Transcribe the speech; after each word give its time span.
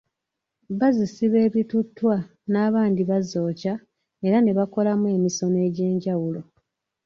Bazisiba 0.79 1.37
ebituttwa 1.47 2.15
n’abandi 2.51 3.01
bazokya 3.09 3.73
era 4.27 4.37
ne 4.41 4.51
bakolamu 4.57 5.05
emisono 5.15 5.57
egy’enjwulo. 5.67 6.41